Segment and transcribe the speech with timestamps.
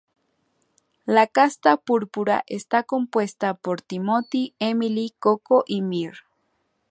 [1.05, 6.17] La casta púrpura está compuesta por Timothy, Emily, Coco, Mr.